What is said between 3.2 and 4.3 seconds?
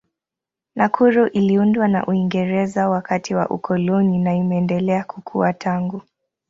wa ukoloni